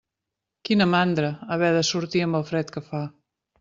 [0.69, 3.09] Quina mandra, haver de sortir amb el fred que fa.